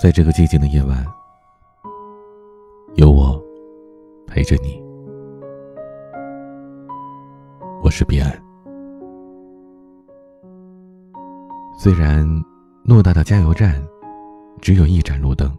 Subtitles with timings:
[0.00, 1.04] 在这个寂静的夜晚，
[2.94, 3.36] 有我
[4.28, 4.80] 陪着你。
[7.82, 8.30] 我是彼岸。
[11.76, 12.24] 虽然
[12.86, 13.84] 偌大的加油站
[14.60, 15.52] 只有一盏路灯，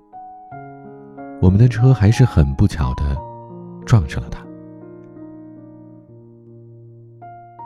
[1.42, 3.18] 我们的车还是很不巧的
[3.86, 4.40] 撞上了它。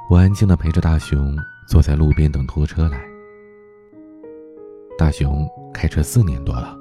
[0.10, 1.38] 我安静的陪着大熊
[1.68, 3.12] 坐在路边等拖车来。
[5.04, 5.46] 大熊。
[5.74, 6.78] 开车四年多了，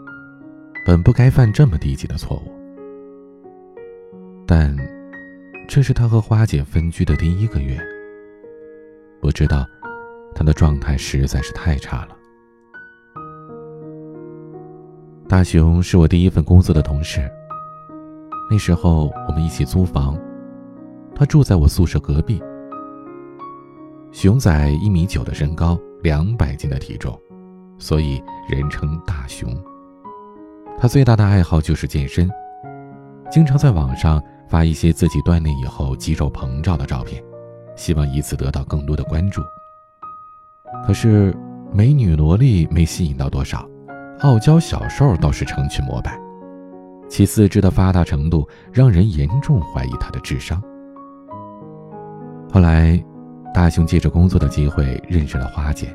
[0.86, 2.52] 本不该犯这么低级的错误。
[4.46, 4.76] 但，
[5.68, 7.76] 这是他和花姐分居的第一个月。
[9.22, 9.66] 我知道，
[10.36, 12.16] 他的状态实在是太差了。
[15.28, 17.28] 大熊是我第一份工作的同事。
[18.48, 20.16] 那时候我们一起租房，
[21.12, 22.40] 他住在我宿舍隔壁。
[24.12, 27.20] 熊仔一米九的身高，两百斤的体重。
[27.82, 29.52] 所以人称大熊。
[30.78, 32.30] 他最大的爱好就是健身，
[33.28, 37.20] 经常在网上发一些自己锻炼以后肌肉膨胀的照片，
[37.74, 39.42] 希望以此得到更多的关注。
[40.86, 41.34] 可是
[41.72, 43.68] 美女萝莉没吸引到多少，
[44.20, 46.16] 傲娇小瘦倒是成群膜拜。
[47.08, 50.62] 其四肢的发达程度让人严重怀疑他的智商。
[52.52, 53.02] 后来，
[53.52, 55.94] 大熊借着工作的机会认识了花姐。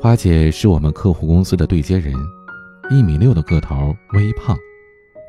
[0.00, 2.14] 花姐是我们客户公司的对接人，
[2.88, 4.56] 一米六的个头，微胖，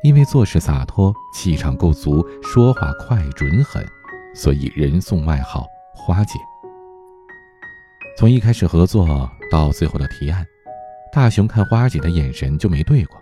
[0.04, 3.84] 因为做事洒脱，气场够足，说话快准狠，
[4.32, 6.38] 所以人送外号“花姐”。
[8.16, 10.46] 从一开始合作到最后的提案，
[11.12, 13.20] 大熊看花姐的眼神就没对过。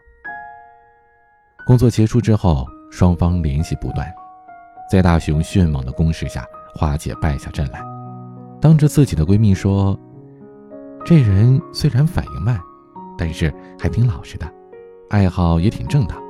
[1.67, 4.07] 工作结束之后，双方联系不断，
[4.91, 7.83] 在大熊迅猛的攻势下，花姐败下阵来，
[8.61, 9.99] 当着自己的闺蜜说。
[11.09, 12.61] 这人虽然反应慢，
[13.17, 14.47] 但是还挺老实的，
[15.09, 16.23] 爱好也挺正当，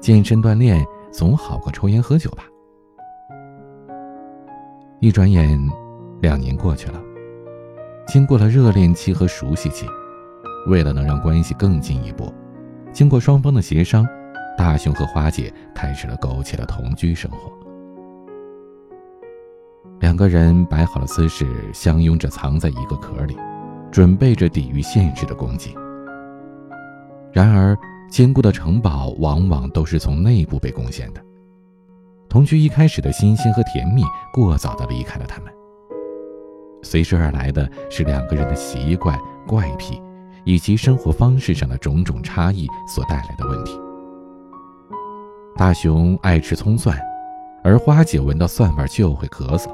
[0.00, 2.42] 健身锻炼总好过抽烟喝酒吧。
[4.98, 5.56] 一转眼，
[6.20, 7.00] 两年过去了，
[8.04, 9.86] 经过了热恋期和熟悉期，
[10.66, 12.34] 为了能让关系更进一步，
[12.92, 14.04] 经过双方的协商，
[14.58, 17.52] 大雄和花姐开始了苟且的同居生活。
[20.00, 23.36] 两个人摆好了姿势，相拥着藏在一个壳里。
[23.92, 25.74] 准备着抵御现实的攻击。
[27.30, 27.78] 然而，
[28.10, 31.22] 坚固的城堡往往都是从内部被攻陷的。
[32.28, 35.52] 同居一开始的新鲜和甜蜜，过早的离开了他们。
[36.82, 40.00] 随之而来的是两个人的习惯、怪癖，
[40.44, 43.78] 以及生活方式上的种种差异所带来的问题。
[45.54, 46.98] 大熊爱吃葱蒜，
[47.62, 49.70] 而花姐闻到蒜味就会咳嗽。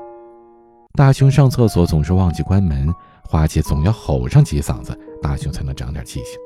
[0.99, 2.93] 大熊上厕所总是忘记关门。
[3.23, 6.41] 花姐总要吼上几嗓子，大熊才能长点记性。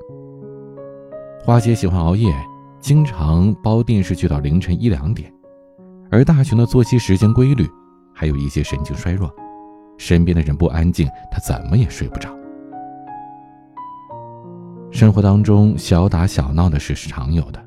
[1.42, 2.30] 花姐喜欢熬夜，
[2.78, 5.32] 经常煲电视剧到凌晨一两点，
[6.10, 7.66] 而大熊的作息时间规律，
[8.14, 9.34] 还有一些神经衰弱，
[9.96, 12.28] 身边的人不安静，他怎么也睡不着。
[14.90, 17.64] 生活当中小打小闹的事是常有的，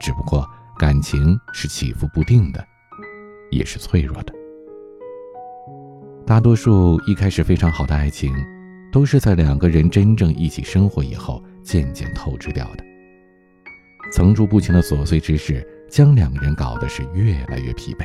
[0.00, 0.44] 只不过
[0.80, 2.66] 感情是起伏不定的，
[3.52, 4.34] 也是脆弱的。
[6.24, 8.32] 大多数一开始非常好的爱情，
[8.92, 12.84] 都是在两个人真正一起生活以后渐渐透支掉的。
[14.12, 18.04] 层出不穷的琐碎之事，将两个人搞得是越来越疲惫。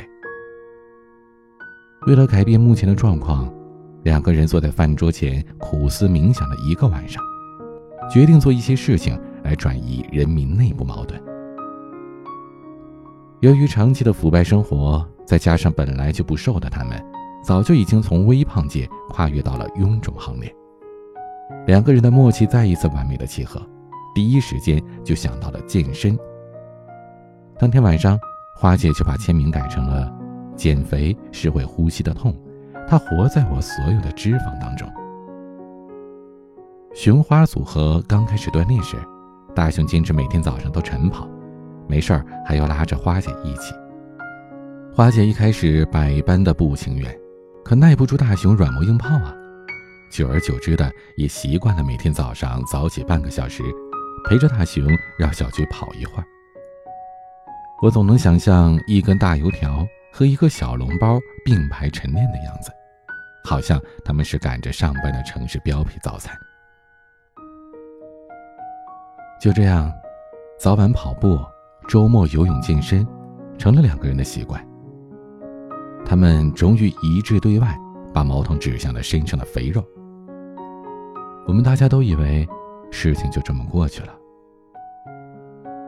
[2.08, 3.54] 为了改变目前的状况，
[4.04, 7.24] 两个人坐在饭桌前苦思冥想了一个晚上，
[8.10, 11.22] 决定做一些事情来转移人民内部矛盾。
[13.42, 17.00] 由于长期的腐败生活，再加上本来就不瘦的他们。
[17.48, 20.54] 早就已经从微胖界跨越到了臃肿行列，
[21.66, 23.66] 两个人的默契再一次完美的契合，
[24.14, 26.20] 第一时间就想到了健身。
[27.58, 28.20] 当天晚上，
[28.54, 30.14] 花姐就把签名改成了
[30.58, 32.38] “减肥是会呼吸的痛，
[32.86, 34.86] 它活在我所有的脂肪当中”。
[36.94, 38.98] 熊花组合刚开始锻炼时，
[39.56, 41.26] 大熊坚持每天早上都晨跑，
[41.88, 43.74] 没事儿还要拉着花姐一起。
[44.94, 47.18] 花姐一开始百般的不情愿。
[47.68, 49.36] 可耐不住大熊软磨硬泡啊，
[50.10, 53.62] 久而久之的也习惯了每天早上早起半个小时，
[54.24, 54.88] 陪着大熊
[55.20, 56.24] 绕小区跑一会儿。
[57.82, 62.72] 我总能想象一根大油条和一个小笼包并排陈列的样子，
[63.44, 66.34] 好像他们是赶着上班的城市标配早餐。
[69.42, 69.92] 就这样，
[70.58, 71.38] 早晚跑步，
[71.90, 73.06] 周末游泳健身，
[73.58, 74.66] 成了两个人的习惯。
[76.06, 77.78] 他们终于一致对外，
[78.14, 79.84] 把矛头指向了身上的肥肉。
[81.48, 82.48] 我们大家都以为，
[82.92, 84.14] 事情就这么过去了。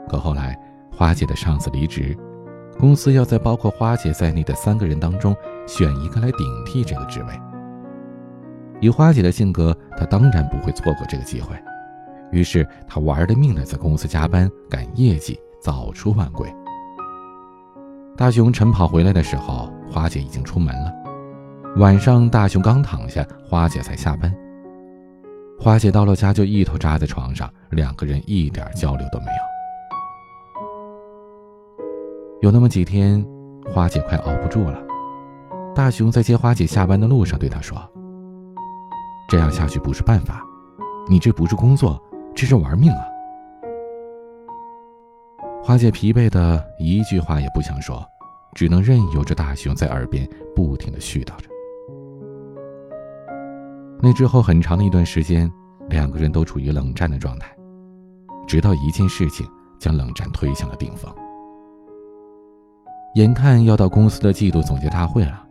[0.08, 0.60] 可后来，
[0.92, 2.18] 花姐的上司离职，
[2.78, 5.36] 公司要在包括花姐在内的三个人当中
[5.68, 7.28] 选一个来顶替这个职位。
[8.82, 11.56] 以花姐的性格，她当然不会错过这个机会，
[12.32, 16.50] 于是她玩了命的在公司加班赶业绩，早出晚归。
[18.16, 20.94] 大雄晨跑回来的时候，花姐已经出门了。
[21.78, 24.34] 晚上，大雄刚躺下，花姐才下班。
[25.60, 29.50] 花姐到了家就一头扎在床上，两个人一点交流都没有。
[32.42, 33.24] 有那么几天，
[33.74, 34.82] 花姐快熬不住了。
[35.76, 37.78] 大雄在接花姐下班的路上对她说
[39.30, 40.42] ：“这样下去不是办法，
[41.10, 42.02] 你这不是工作，
[42.34, 43.06] 这是玩命啊！”
[45.62, 48.04] 花姐疲惫的一句话也不想说，
[48.56, 51.50] 只能任由着大雄在耳边不停的絮叨着。
[54.02, 55.52] 那之后很长的一段时间，
[55.90, 57.54] 两个人都处于冷战的状态，
[58.48, 59.46] 直到一件事情
[59.78, 61.14] 将冷战推向了顶峰。
[63.16, 65.44] 眼看要到公司的季度总结大会了，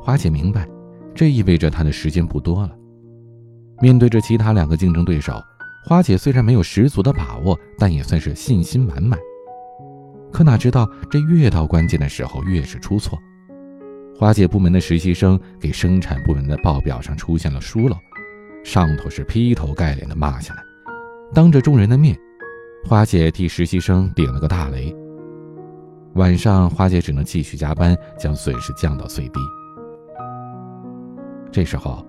[0.00, 0.68] 花姐明白，
[1.14, 2.70] 这意味着她的时间不多了。
[3.80, 5.34] 面对着其他两个竞争对手，
[5.84, 9.18] 花姐虽然没有十足的把握，但也算是信心满满。
[10.32, 13.18] 可哪知道，这越到关键的时候，越是出错。
[14.18, 17.96] 花姐部门的实习生给生产部门的报表上出现了疏漏，
[18.64, 20.62] 上头是劈头盖脸的骂下来。
[21.34, 22.16] 当着众人的面，
[22.84, 24.94] 花姐替实习生顶了个大雷。
[26.14, 29.40] 晚上，花姐只能继续加班，将损失降到最低。
[31.50, 32.06] 这时候，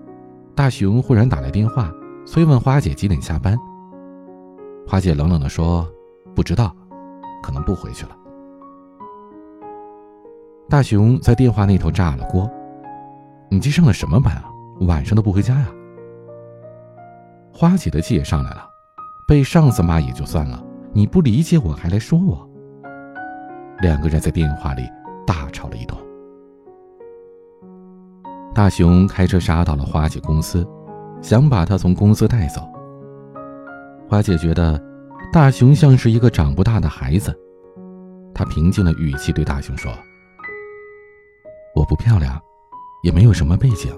[0.54, 1.92] 大雄忽然打来电话，
[2.26, 3.56] 催问花姐几点下班。
[4.86, 5.90] 花姐冷冷地说
[6.36, 6.76] ：“不知道，
[7.44, 8.16] 可能不回去了。”
[10.70, 12.50] 大雄在电话那头炸了锅
[13.52, 14.44] ：“你这上的什么班啊？
[14.80, 15.68] 晚上都不回家呀？”
[17.52, 18.66] 花姐的气也上来了
[19.28, 22.48] ：“被上司骂也就算了，你不理解我还来说我。”
[23.80, 24.82] 两个人在电话里
[25.26, 25.98] 大吵了一通。
[28.54, 30.66] 大雄开车杀到了花姐公司，
[31.20, 32.62] 想把她从公司带走。
[34.08, 34.80] 花姐觉得
[35.34, 37.36] 大雄像是一个长不大的孩子，
[38.32, 39.92] 他平静的语气对大雄说
[41.74, 42.40] ：“我不漂亮，
[43.02, 43.92] 也没有什么背景，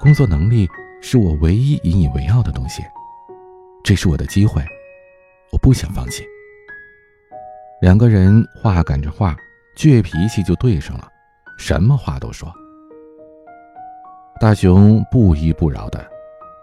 [0.00, 0.68] 工作能力
[1.00, 2.82] 是我唯一引以为傲的东西，
[3.84, 4.60] 这是我的机会，
[5.52, 6.24] 我不想放弃。”
[7.80, 9.36] 两个人话赶着话，
[9.76, 11.06] 倔脾气就对上了，
[11.56, 12.52] 什么话都说。
[14.40, 16.04] 大雄不依不饶的，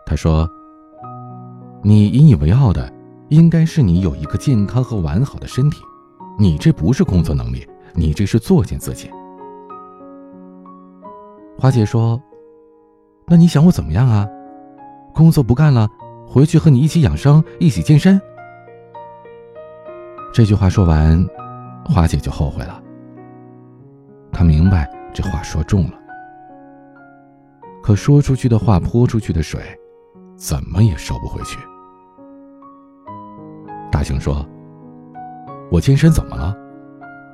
[0.06, 0.46] 他说
[1.82, 2.92] ：“你引以为傲的，
[3.30, 5.82] 应该是你有一个健康和完好的身体，
[6.38, 9.10] 你这不是工作能力，你这是作践自己。”
[11.58, 12.22] 花姐说
[13.28, 14.28] ：“那你想我怎么样啊？
[15.14, 15.88] 工作不干了，
[16.26, 18.20] 回去和你一起养生，一起健身。”
[20.34, 21.24] 这句话说完，
[21.86, 22.82] 花姐就后悔了。
[24.32, 25.94] 她明白这话说重了，
[27.84, 29.60] 可说出去的话泼出去的水，
[30.38, 31.58] 怎么也收不回去。
[34.00, 34.48] 大雄说
[35.70, 36.56] ：“我健身怎么了？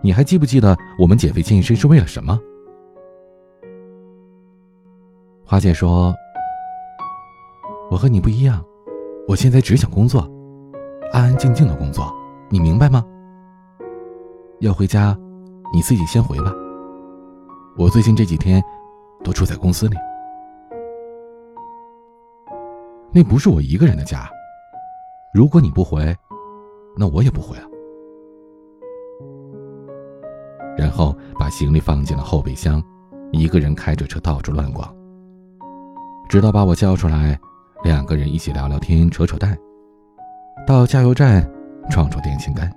[0.02, 2.40] 你还记不记得我们减肥健身是为了什么？”
[5.46, 6.12] 花姐说
[7.92, 8.66] ：“我和你不一样，
[9.28, 10.28] 我现在只想工作，
[11.14, 12.12] 安安静静的工作。”
[12.50, 13.06] 你明白吗？
[14.60, 15.16] 要回家，
[15.72, 16.52] 你自己先回吧。
[17.78, 18.60] 我最近这几天
[19.24, 19.96] 都住在公司里，
[23.12, 24.28] 那不是我一个人的家。
[25.32, 26.16] 如果你不回，
[26.98, 27.64] 那我也不回啊。
[30.78, 32.84] 然后把行李放进了后备箱，
[33.32, 34.94] 一个人开着车到处乱逛，
[36.30, 37.40] 直到把我叫出来，
[37.84, 39.58] 两个人一起聊聊天、扯扯淡。
[40.66, 41.50] 到加油站。
[41.88, 42.68] 撞出电线杆。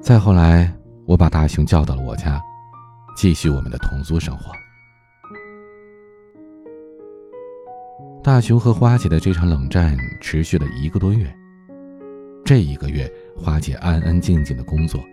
[0.00, 0.72] 再后来，
[1.04, 2.40] 我把大雄叫到了我家，
[3.14, 4.50] 继续我们的同租生活。
[8.24, 11.30] 大雄和花姐的这场冷战持续了一个多月。
[12.46, 15.04] 这一个月，花姐安安静静的工作，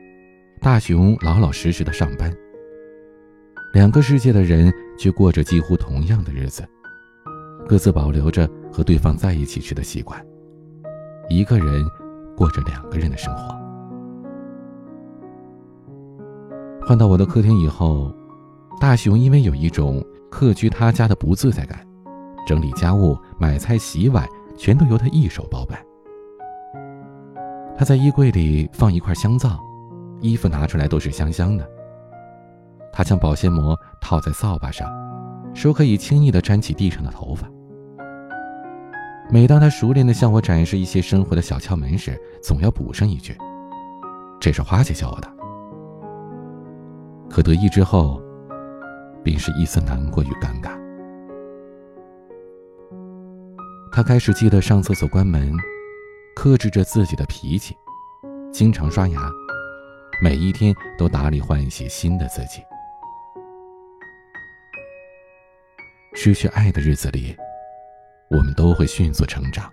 [0.61, 2.31] 大雄老老实实的上班。
[3.73, 6.63] 两个世界的人却过着几乎同样的日子，
[7.67, 10.23] 各自保留着和对方在一起时的习惯。
[11.27, 11.83] 一个人
[12.37, 13.59] 过着两个人的生活。
[16.85, 18.15] 换到我的客厅以后，
[18.79, 21.83] 大雄因为有一种客居他家的不自在感，
[22.45, 25.83] 整理家务、买菜、洗碗全都由他一手包办。
[27.77, 29.59] 他在衣柜里放一块香皂，
[30.19, 31.67] 衣服拿出来都是香香的。
[32.91, 34.87] 他将保鲜膜套在扫把上，
[35.53, 37.49] 说可以轻易的粘起地上的头发。
[39.31, 43.35] 每当他熟练地向我展示一些生活的小窍门时，总要补上一句
[44.39, 45.27] ：“这是花姐教我的。”
[47.29, 48.21] 可得意之后，
[49.23, 50.77] 便是一丝难过与尴尬。
[53.91, 55.51] 他开始记得上厕所关门，
[56.35, 57.75] 克制着自己的脾气，
[58.51, 59.31] 经常刷牙，
[60.21, 62.63] 每一天都打理换洗新的自己。
[66.13, 67.35] 失去爱的日子里。
[68.29, 69.69] 我们都会迅速成长，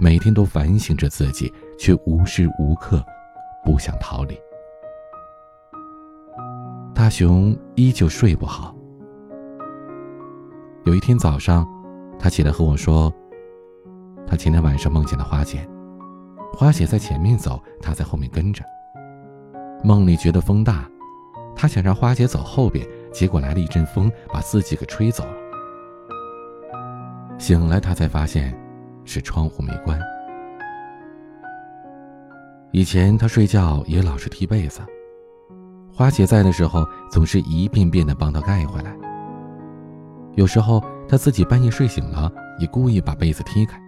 [0.00, 3.00] 每天都反省着自己，却无时无刻
[3.64, 4.36] 不想逃离。
[6.92, 8.74] 大雄依旧睡不好。
[10.86, 11.64] 有一天早上，
[12.18, 13.14] 他起来和我说
[14.28, 15.66] ：“他前天晚上梦见了花姐，
[16.52, 18.62] 花姐在前面走，他在后面跟着。
[19.82, 20.86] 梦里觉得风大，
[21.56, 25.32] 他想让花姐走后边，结果来了一阵风，把自己给吹走了。”
[27.38, 28.54] 醒来，他才发现
[29.04, 29.98] 是窗户没关。
[32.70, 34.80] 以前他睡觉也老是踢被子，
[35.90, 38.94] 花姐在的时候总是一遍遍的帮他盖回来。
[40.34, 43.80] 有时候他自己半夜睡醒了，也故意把被子踢开，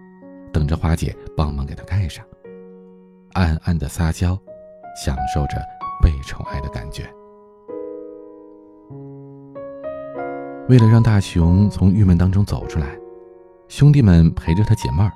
[0.51, 2.25] 等着花姐帮忙给他盖上，
[3.33, 4.37] 暗暗的撒娇，
[4.95, 5.57] 享受着
[6.01, 7.03] 被宠爱的感觉。
[10.69, 12.97] 为了让大雄从郁闷当中走出来。
[13.67, 15.13] 兄弟们陪着他解闷儿。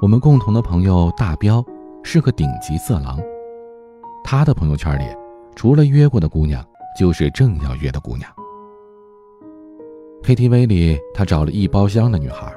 [0.00, 1.62] 我们共同的朋友大彪
[2.02, 3.20] 是个顶级色狼，
[4.24, 5.04] 他的朋友圈里
[5.54, 6.64] 除了约过的姑娘，
[6.98, 8.32] 就是正要约的姑娘。
[10.22, 12.50] KTV 里，他找了一包厢的女孩，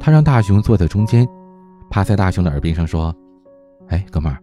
[0.00, 1.28] 他让大雄坐在中间，
[1.90, 3.14] 趴在大雄的耳边上说
[3.88, 4.42] ：“哎，哥们儿，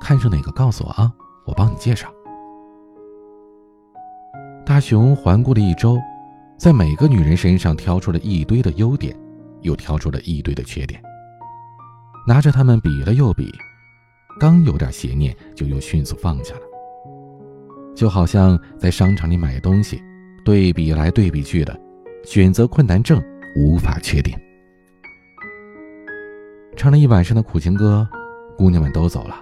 [0.00, 1.12] 看上哪个告诉我啊，
[1.44, 2.08] 我帮你介绍。”
[4.64, 5.98] 大雄环顾了一周。
[6.58, 9.14] 在每个女人身上挑出了一堆的优点，
[9.60, 10.98] 又挑出了一堆的缺点，
[12.26, 13.52] 拿着它们比了又比，
[14.40, 16.62] 刚有点邪念，就又迅速放下了。
[17.94, 20.02] 就好像在商场里买东西，
[20.46, 21.78] 对比来对比去的，
[22.24, 23.22] 选择困难症
[23.54, 24.34] 无法确定。
[26.76, 28.06] 唱了一晚上的苦情歌，
[28.56, 29.34] 姑娘们都走了。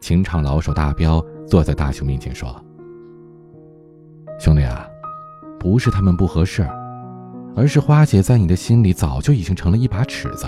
[0.00, 2.48] 情场老手大彪坐在大雄面前说
[4.40, 4.86] ：“兄弟啊。”
[5.60, 6.66] 不是他们不合适，
[7.54, 10.46] 而是花姐在你的心里早就已经成了一把尺子，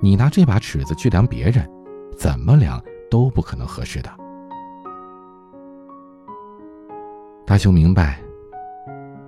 [0.00, 1.68] 你拿这把尺子去量别人，
[2.16, 4.10] 怎么量都不可能合适的。
[7.44, 8.20] 大雄明白，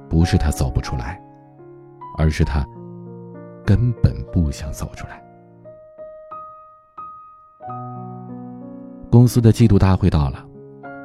[0.09, 1.21] 不是他走不出来，
[2.17, 2.65] 而是他
[3.67, 5.21] 根本不想走出来。
[9.13, 10.43] 公司的季度大会到了，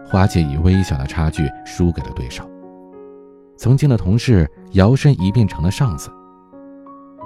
[0.05, 2.49] 花姐以微小的差距输给了对手。
[3.57, 6.09] 曾经的同事摇身一变成了上司，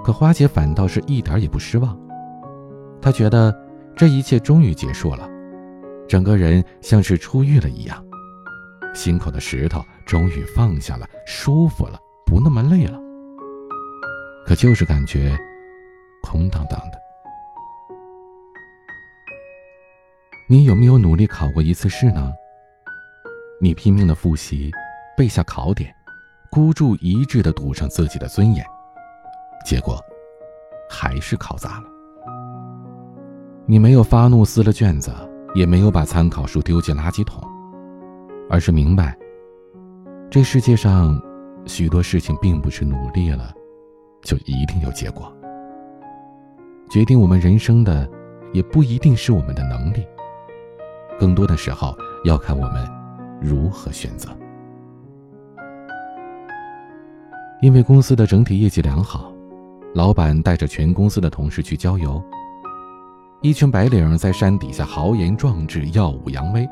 [0.03, 1.95] 可花姐反倒是一点也不失望。
[2.99, 3.55] 她觉得
[3.95, 5.29] 这一切终于结束了，
[6.07, 8.03] 整个人像是出狱了一样，
[8.91, 12.99] 心口的石头终于放下了，舒服了，不那么累了。
[14.47, 15.37] 可就是感觉
[16.23, 17.00] 空荡荡的。
[20.51, 22.29] 你有没有努力考过一次试呢？
[23.61, 24.69] 你拼命的复习，
[25.15, 25.95] 背下考点。
[26.49, 28.61] 孤注一掷的赌上自己的尊严，
[29.65, 29.97] 结果
[30.89, 31.85] 还是考砸了。
[33.65, 35.09] 你没有发怒撕了卷子，
[35.55, 37.41] 也没有把参考书丢进垃圾桶，
[38.49, 39.17] 而是明白，
[40.29, 41.17] 这世界上
[41.65, 43.53] 许多事情并不是努力了
[44.21, 45.33] 就一定有结果。
[46.89, 48.05] 决定我们人生的，
[48.51, 50.05] 也不一定是我们的能力，
[51.21, 52.89] 更多的时候要看我们
[53.39, 54.27] 如何选择。
[57.61, 59.31] 因为公司的整体业绩良好，
[59.93, 62.19] 老板带着全公司的同事去郊游。
[63.43, 66.67] 一群白领在山底下豪言壮志、耀武扬威，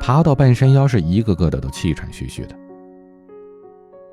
[0.00, 2.56] 爬到半山腰是一个个的都气喘吁吁的。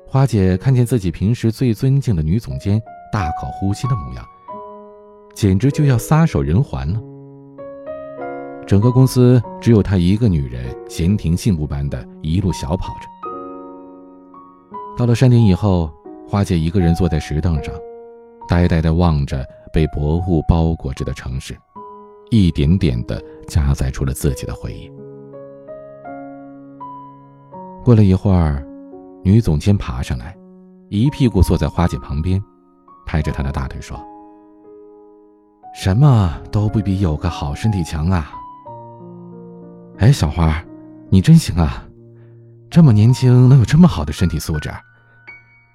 [0.06, 2.78] 花姐看见自己平时最尊敬的女总监
[3.10, 4.22] 大口呼吸的模样，
[5.34, 7.00] 简直就要撒手人寰了。
[8.68, 13.08] 整个公司只有她一个女人，闲庭信步般的一路小跑着。
[14.94, 15.90] 到了山顶以后，
[16.28, 17.72] 花姐一个人坐在石凳上，
[18.46, 21.56] 呆呆地望着被薄雾包裹着的城市，
[22.30, 24.92] 一点点地加载出了自己的回忆。
[27.82, 28.62] 过了一会儿，
[29.24, 30.36] 女总监爬上来，
[30.90, 32.38] 一屁股坐在花姐旁边，
[33.06, 33.98] 拍着她的大腿说
[35.74, 38.30] ：“什么都不比有个好身体强啊！
[39.98, 40.64] 哎，小花，
[41.10, 41.84] 你真行啊，
[42.70, 44.70] 这么年轻能有这么好的身体素质。”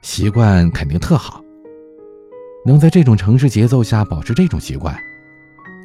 [0.02, 1.42] 习惯肯定特好，
[2.66, 4.98] 能在这种城市节奏下保持这种习惯，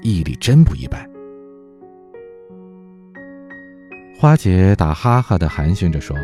[0.02, 1.08] 毅力真不一般。
[4.18, 6.16] 花姐打哈哈的寒暄着说：“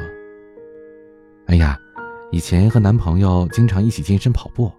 [1.47, 1.79] 哎呀，
[2.31, 4.73] 以前和男朋友经常一起健身跑步。”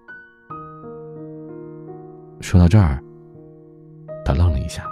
[2.39, 3.01] 说到这儿，
[4.25, 4.85] 她愣了一下。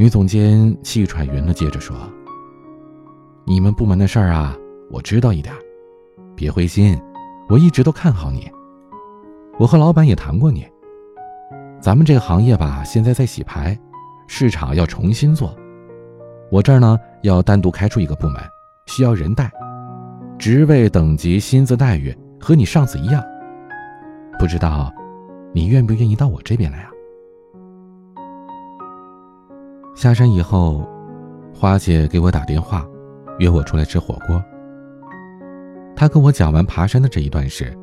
[0.00, 1.96] 女总监气喘匀了，接着说
[3.44, 4.56] ：“你们部门的事儿啊，
[4.92, 5.52] 我知道一点，
[6.36, 6.96] 别灰心。”
[7.50, 8.48] 我一直都看好你，
[9.58, 10.64] 我和老板也谈过你。
[11.80, 13.76] 咱们这个行业吧，现在在洗牌，
[14.28, 15.52] 市场要重新做。
[16.48, 18.40] 我这儿呢，要单独开出一个部门，
[18.86, 19.50] 需要人带，
[20.38, 23.20] 职位等级、薪资待遇和你上次一样。
[24.38, 24.92] 不知道，
[25.52, 26.90] 你愿不愿意到我这边来啊？
[29.98, 30.88] 下山以后，
[31.52, 32.86] 花姐给我打电话，
[33.40, 34.40] 约我出来吃火锅。
[35.96, 37.76] 她跟我讲完爬山的这一段时，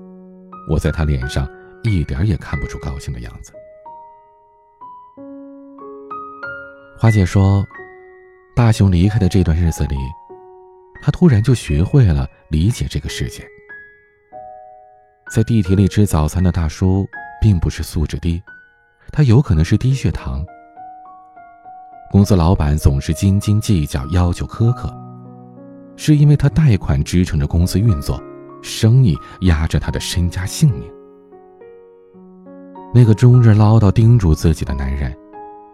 [0.69, 1.45] 我在她脸上
[1.83, 3.51] 一点也看不出高兴的样子。
[6.97, 7.65] 花姐说，
[8.55, 9.97] 大雄离开的这段日子里，
[11.01, 13.45] 他突然就学会了理解这个世界。
[15.33, 17.05] 在地铁里吃早餐的大叔，
[17.41, 18.41] 并不是素质低，
[19.11, 20.45] 他有可能是低血糖。
[22.11, 24.93] 公司老板总是斤斤计较，要求苛刻。
[25.97, 28.21] 是因为他贷款支撑着公司运作，
[28.61, 30.83] 生意压着他的身家性命。
[32.93, 35.15] 那个终日唠叨叮嘱自己的男人，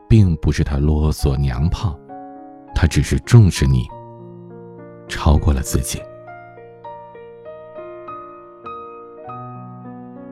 [0.07, 1.99] 并不是他啰嗦娘炮，
[2.73, 3.87] 他只是重视你，
[5.07, 5.99] 超过了自己。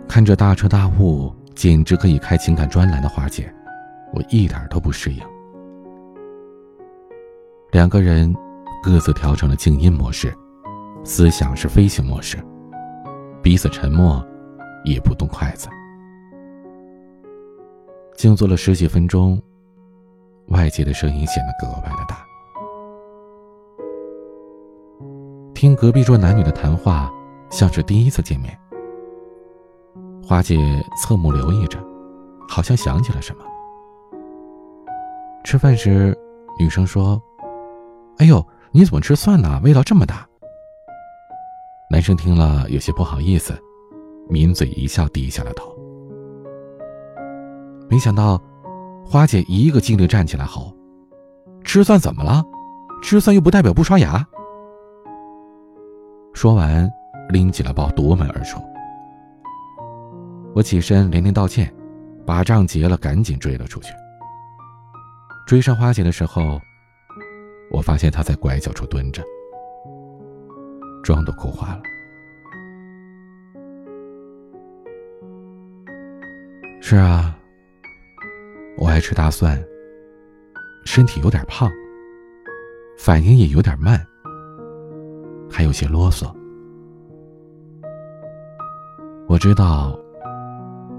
[0.08, 3.52] 看着大彻大悟，简直可以开情感专栏的花姐，
[4.14, 5.24] 我一点都不适应。
[7.72, 8.36] 两个人。
[8.82, 10.34] 各自调成了静音模式，
[11.04, 12.38] 思想是飞行模式，
[13.44, 14.26] 彼此沉默，
[14.86, 15.68] 也不动筷子。
[18.16, 19.38] 静坐了十几分钟，
[20.48, 22.26] 外界的声音显得格外的大。
[25.54, 27.12] 听隔壁桌男女的谈话，
[27.50, 28.58] 像是第一次见面。
[30.24, 30.58] 花姐
[31.04, 31.78] 侧目留意着，
[32.48, 33.44] 好像想起了什么。
[35.44, 36.18] 吃饭时，
[36.58, 37.22] 女生说
[38.20, 39.60] ：“哎呦。”你怎么吃蒜呢？
[39.64, 40.24] 味道这么大。
[41.90, 43.60] 男生听了有些不好意思，
[44.30, 45.76] 抿嘴一笑，低下了头。
[47.90, 48.40] 没想到，
[49.04, 50.72] 花姐一个劲地站起来吼
[51.66, 52.44] ：“吃蒜怎么了？
[53.02, 54.24] 吃蒜又不代表不刷牙。”
[56.36, 56.88] 说完，
[57.30, 58.62] 拎起了包夺门而出。
[60.54, 61.74] 我起身连连道歉，
[62.24, 63.92] 把账结了，赶紧追了出去。
[65.48, 66.62] 追上花姐的时候。
[67.72, 69.24] 我发现他在拐角处蹲着，
[71.04, 71.82] 妆都哭花了。
[76.82, 77.38] 是啊，
[78.78, 79.64] 我爱吃大蒜，
[80.86, 81.70] 身体有点胖，
[82.98, 84.04] 反应也有点慢，
[85.50, 86.34] 还有些啰嗦。
[89.28, 89.98] 我知道，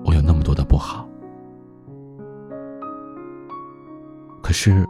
[0.05, 1.09] 我有那么多的不好，
[4.41, 4.87] 可是。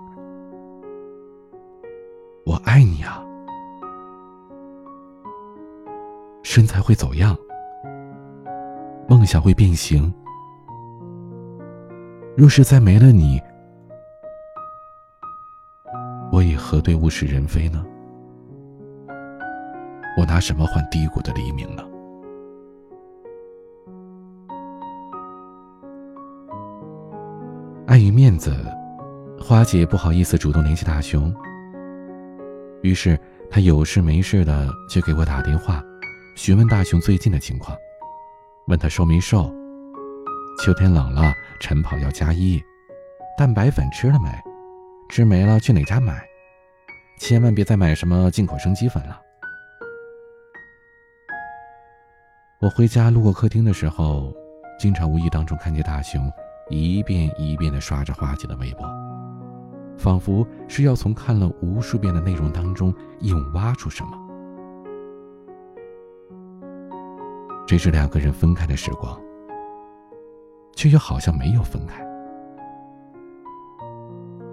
[2.44, 3.24] 我爱你啊！
[6.42, 7.36] 身材会走样，
[9.08, 10.12] 梦想会变形。
[12.36, 13.40] 若是再没了你，
[16.32, 17.84] 我以何对物是人非呢？
[20.18, 21.84] 我拿什么换低谷的黎明呢？
[27.86, 28.52] 碍于面子，
[29.40, 31.32] 花姐不好意思主动联系大雄。
[32.82, 33.18] 于是
[33.50, 35.82] 他有事没事的就给我打电话，
[36.36, 37.76] 询问大雄最近的情况，
[38.68, 39.52] 问他瘦没瘦，
[40.64, 42.62] 秋天冷了晨跑要加衣，
[43.36, 44.30] 蛋白粉吃了没，
[45.10, 46.24] 吃没了去哪家买，
[47.20, 49.20] 千万别再买什么进口生鸡粉了。
[52.60, 54.34] 我回家路过客厅的时候，
[54.78, 56.30] 经常无意当中看见大雄
[56.68, 58.99] 一遍一遍的刷着花姐的微博。
[60.00, 64.18] 仿佛是要从看了无数遍的内容当中硬挖出什么。
[67.66, 69.20] 这是两个人分开的时光，
[70.74, 72.02] 却又好像没有分开。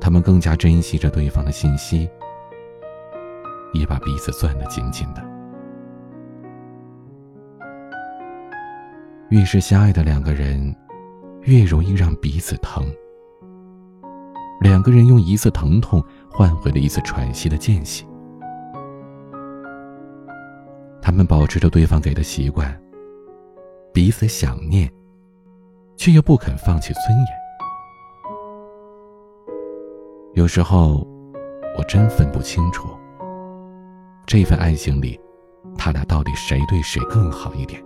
[0.02, 2.10] 他们更加珍惜着对方的信息，
[3.74, 5.26] 也把彼此攥得紧紧的。
[9.30, 10.76] 越是相爱的两个人，
[11.44, 12.86] 越容易让彼此疼。
[14.60, 18.06] 两个人用一次疼痛换回了一次喘息的间隙。
[21.02, 22.78] 他们保持着对方给的习惯，
[23.94, 24.92] 彼此想念，
[25.96, 27.28] 却又不肯放弃尊严。
[30.34, 31.08] 有时候，
[31.78, 32.90] 我真分不清楚，
[34.26, 35.20] 这份爱情里，
[35.78, 37.82] 他俩到底谁对谁更好一点？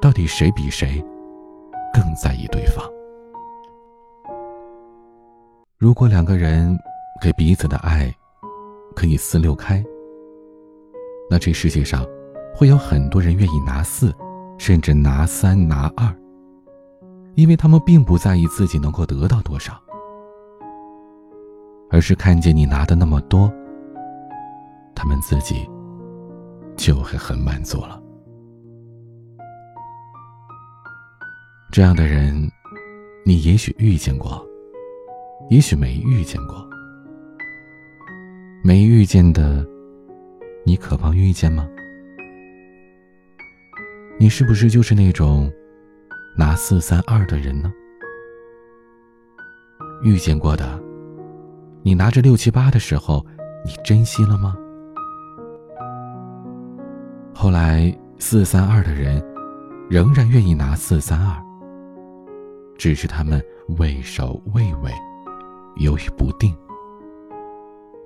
[0.00, 1.04] 到底谁比谁
[1.92, 2.84] 更在意对方？
[5.76, 6.78] 如果两个人
[7.20, 8.14] 给彼此的爱
[8.94, 9.84] 可以四六开，
[11.28, 12.06] 那这世界上
[12.54, 14.14] 会有很多人愿意拿四，
[14.56, 16.14] 甚至拿三拿二，
[17.34, 19.76] 因为他们并不在意自己能够得到多少，
[21.90, 23.52] 而是看见你拿的那么多，
[24.94, 25.68] 他们自己
[26.76, 28.00] 就会很满足了。
[31.72, 32.48] 这样的人，
[33.26, 34.46] 你也许遇见过。
[35.50, 36.68] 也许没遇见过，
[38.62, 39.64] 没遇见的，
[40.64, 41.68] 你渴望遇见吗？
[44.18, 45.52] 你是不是就是那种
[46.36, 47.72] 拿四三二的人呢？
[50.02, 50.80] 遇见过的，
[51.82, 53.24] 你拿着六七八的时候，
[53.64, 54.56] 你珍惜了吗？
[57.34, 59.22] 后来四三二的人，
[59.90, 61.36] 仍然愿意拿四三二，
[62.78, 63.44] 只是他们
[63.78, 64.90] 畏首畏尾。
[65.76, 66.56] 犹豫不定，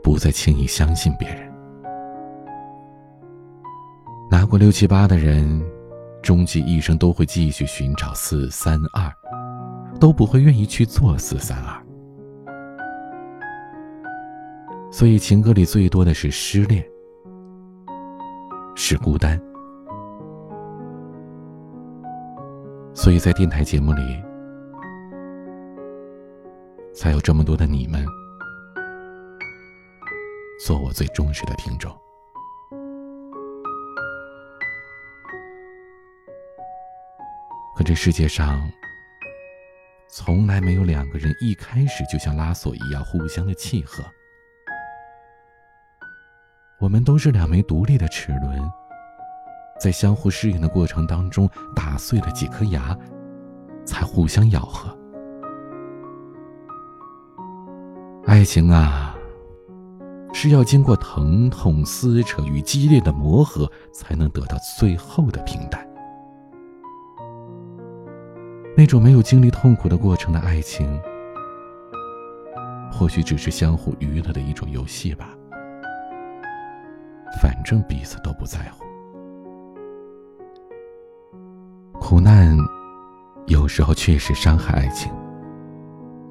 [0.02, 1.46] 不再轻易相信别人。
[4.30, 5.62] 拿过六七八的人，
[6.22, 9.12] 终其一生都会继续寻找四三二，
[10.00, 11.84] 都不会愿意去做四三二。
[14.90, 16.84] 所以情歌里最多的是失恋，
[18.74, 19.40] 是孤单。
[22.94, 24.27] 所以在电台节目里。
[26.98, 28.04] 才有这么多的你们，
[30.66, 31.96] 做我最忠实的听众。
[37.76, 38.68] 可这世界上，
[40.10, 44.02] 从来没有两个人一开始就像拉锁一样互相的契合。
[46.80, 48.68] 我们都是两枚独立的齿轮，
[49.80, 52.98] 在相互适应的过程当中，打碎了几颗牙，
[53.86, 54.92] 才互相咬合。
[58.38, 59.16] 爱情啊，
[60.32, 65.84] 是要经过疼痛、撕扯与激烈的磨合，才能得到最后的平淡。
[68.76, 70.88] 那种没有经历痛苦的过程的爱情，
[72.92, 75.30] 或许只是相互娱乐的一种游戏吧。
[77.42, 78.84] 反正彼此都不在乎。
[81.98, 82.56] 苦难
[83.48, 85.12] 有时候确实伤害爱情，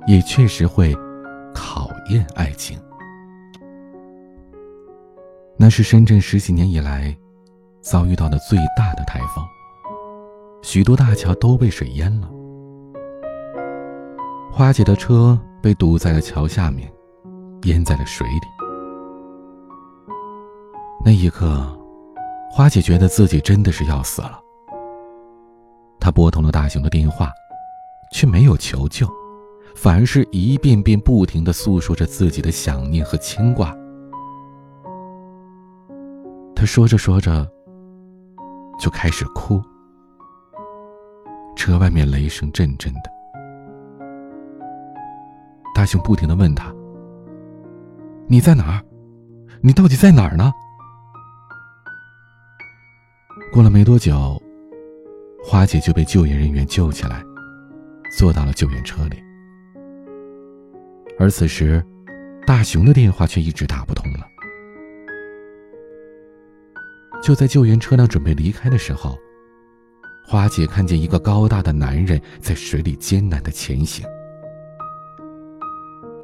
[0.08, 0.96] 也确实会。
[1.60, 2.80] 考验爱情，
[5.58, 7.16] 那是深圳十几年以来
[7.82, 9.44] 遭遇到的最大的台风，
[10.62, 12.30] 许多大桥都被水淹了。
[14.52, 16.92] 花姐的车被堵在了桥下面，
[17.64, 18.48] 淹在了水里。
[21.06, 21.78] 那一刻，
[22.50, 24.40] 花姐觉得自己真的是要死了。
[26.00, 27.32] 她拨通了大雄的电话，
[28.12, 29.08] 却没有求救。
[29.78, 33.78] 反而是一遍遍不停的诉说着自己的想念和牵挂。
[36.56, 37.48] 他说着说着，
[38.80, 39.62] 就开始哭。
[41.56, 43.02] 车外面雷声阵阵的，
[45.76, 46.74] 大雄不停的问他
[48.28, 48.84] ：“你在哪儿？
[49.62, 50.52] 你到底在哪儿呢？”
[53.54, 54.42] 过了没多久，
[55.44, 57.24] 花姐就被救援人员救起来，
[58.18, 59.27] 坐到了救援车里。
[61.20, 61.84] 而此时，
[62.46, 64.20] 大雄的电话却一直打不通了。
[67.24, 69.18] 就在救援车辆准备离开的时候，
[70.26, 74.06] 花姐看见一个高大的男人在水里艰难的前行。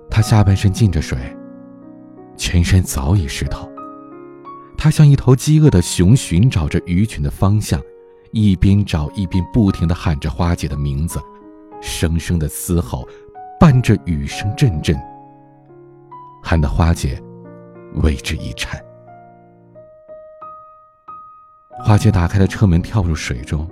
[0.09, 1.17] 他下半身浸着水，
[2.37, 3.67] 全身早已湿透。
[4.77, 7.81] 他像一头饥饿的熊，寻找着鱼群的方向，
[8.31, 11.19] 一边找一边不停的喊着花姐的名字，
[11.81, 13.07] 声声的嘶吼。
[13.63, 14.93] 伴着雨声阵阵，
[16.43, 17.17] 喊得花姐
[18.03, 18.77] 为之一颤。
[21.69, 23.65] 花姐打开了车门，跳入水中。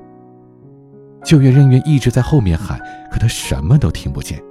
[1.26, 2.80] 救援人员一直在后面喊，
[3.12, 4.42] 可他什么都听不见。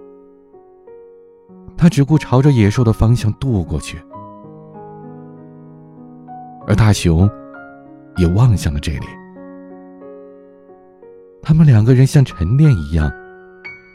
[1.74, 3.98] 他只顾朝着野兽的方向渡过去，
[6.66, 7.26] 而大熊
[8.18, 9.06] 也望向了这里。
[11.40, 13.10] 他们两个人像晨练一样。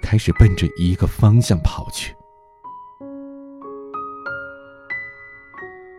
[0.05, 2.15] 开始奔着一个方向跑去。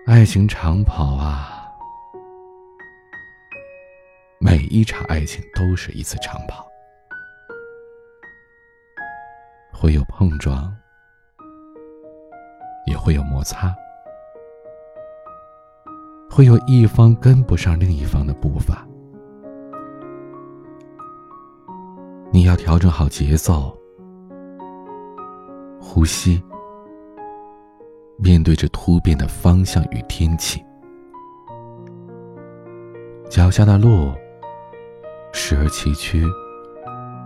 [0.06, 1.68] 爱情长跑啊，
[4.38, 6.64] 每一场爱情都是一次长跑，
[9.72, 10.72] 会有碰撞，
[12.86, 13.74] 也会有摩擦，
[16.30, 18.86] 会有一方跟不上另一方的步伐。
[22.32, 23.75] 你要调整好节奏，
[25.96, 26.44] 呼吸，
[28.18, 30.62] 面对着突变的方向与天气。
[33.30, 34.12] 脚下的路，
[35.32, 36.30] 时而崎岖，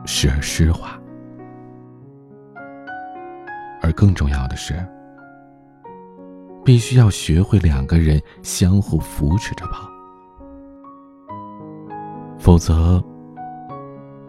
[0.06, 0.96] 时而湿滑，
[3.82, 4.72] 而更重要的是，
[6.64, 9.90] 必须要学会两个人相互扶持着跑，
[12.38, 13.02] 否则，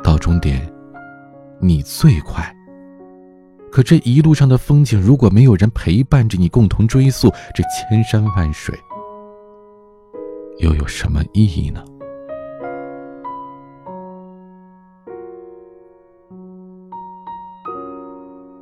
[0.03, 0.67] 到终点，
[1.59, 2.43] 你最快。
[3.71, 8.77] 可这一路上的风景，如果没有人陪伴着你共同追溯这千山万水。
[10.57, 11.83] 又有什么意义呢？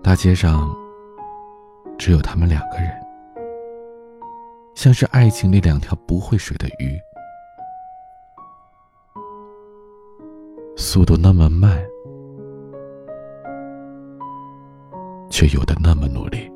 [0.03, 0.73] 大街上
[1.97, 2.91] 只有他们两个人，
[4.75, 6.99] 像是爱情里两条不会水的鱼，
[10.77, 11.83] 速度那么慢，
[15.39, 16.51] 却有的那么努力。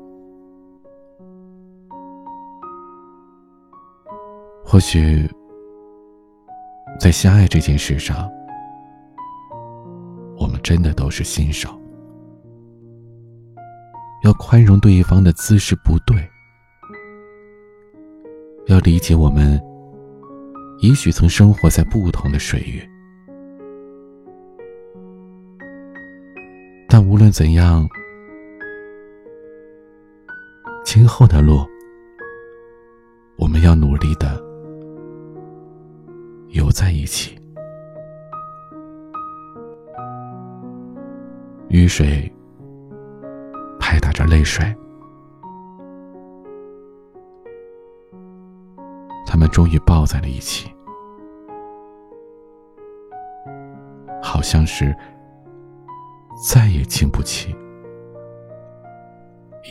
[4.62, 5.26] 或许，
[7.00, 8.30] 在相爱这件事上，
[10.36, 11.70] 我们真的都是新手。
[14.22, 16.16] 要宽容对方的姿势不对，
[18.66, 19.58] 要理解我们
[20.80, 22.86] 也许曾生活在不同的水域，
[26.86, 27.88] 但无论怎样，
[30.96, 31.66] 今后的路，
[33.36, 34.40] 我们要努力的。
[36.50, 37.36] 游在一起，
[41.66, 42.32] 雨水
[43.80, 44.64] 拍打着泪水，
[49.26, 50.70] 他们终于抱在了一起，
[54.22, 54.94] 好像是
[56.48, 57.52] 再也经不起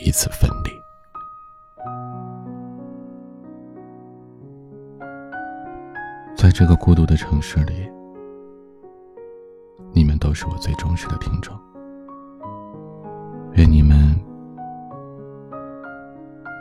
[0.04, 0.83] 一次分离。
[6.54, 7.90] 这个孤独的城市里，
[9.92, 11.52] 你们都是我最忠实的听众。
[13.54, 14.16] 愿你们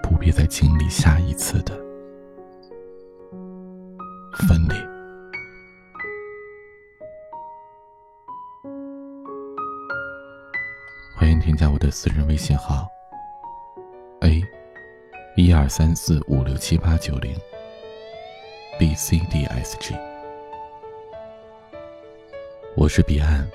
[0.01, 1.75] 不必再经历下一次的
[4.47, 4.73] 分离。
[11.15, 12.87] 欢迎添加我的私人微信号
[14.21, 14.41] ：a
[15.37, 17.37] 一二三四五六七八九零。
[18.79, 19.93] B c d s g，
[22.75, 23.47] 我是彼岸，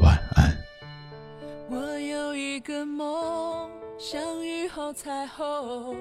[0.00, 0.56] 晚安。
[1.70, 5.96] 我有一个梦，像雨后彩虹，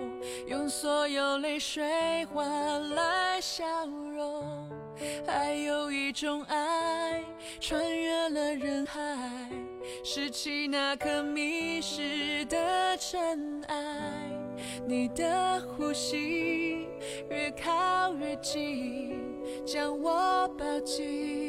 [0.47, 4.67] 用所有泪水换来笑容。
[5.25, 7.23] 还有一种爱，
[7.59, 8.99] 穿越了人海，
[10.03, 13.50] 拾起那颗迷失的尘埃。
[14.91, 16.85] 你的呼吸
[17.29, 19.15] 越靠越近，
[19.65, 21.40] 将我抱紧。